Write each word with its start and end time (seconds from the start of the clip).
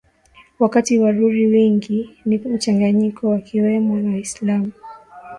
wakati 0.59 0.99
Waruri 0.99 1.47
wengi 1.47 2.09
ni 2.25 2.37
mchanganyiko 2.37 3.29
wakiwemo 3.29 3.97
na 3.99 4.09
Waislamu 4.09 4.71